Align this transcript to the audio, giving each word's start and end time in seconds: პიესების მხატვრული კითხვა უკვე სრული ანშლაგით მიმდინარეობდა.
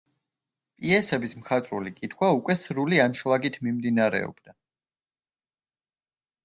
პიესების 0.79 1.35
მხატვრული 1.41 1.93
კითხვა 1.99 2.31
უკვე 2.39 2.57
სრული 2.63 3.03
ანშლაგით 3.05 3.61
მიმდინარეობდა. 3.67 4.59